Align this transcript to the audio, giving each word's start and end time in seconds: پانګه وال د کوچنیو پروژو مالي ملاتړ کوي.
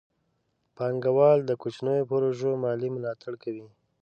پانګه 0.75 1.11
وال 1.17 1.39
د 1.45 1.51
کوچنیو 1.61 2.07
پروژو 2.09 2.51
مالي 2.63 2.89
ملاتړ 2.95 3.33
کوي. 3.43 3.65